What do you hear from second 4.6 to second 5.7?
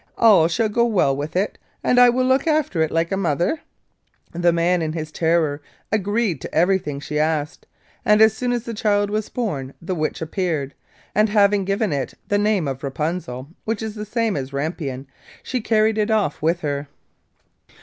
in his terror